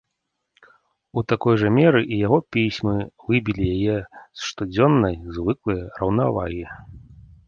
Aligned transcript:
У 1.21 1.23
такой 1.33 1.57
жа 1.63 1.67
меры 1.75 1.99
і 2.15 2.17
яго 2.21 2.37
пісьмы 2.57 2.95
выбілі 3.27 3.67
яе 3.75 3.97
з 3.99 4.39
штодзённай 4.47 5.15
звыклай 5.37 5.79
раўнавагі. 6.01 6.65